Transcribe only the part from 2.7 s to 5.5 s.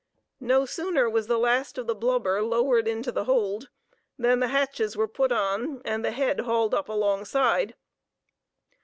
into the hold than the hatches were put